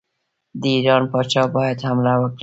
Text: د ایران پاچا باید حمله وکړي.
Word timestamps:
د 0.61 0.63
ایران 0.75 1.03
پاچا 1.11 1.43
باید 1.55 1.77
حمله 1.87 2.13
وکړي. 2.17 2.39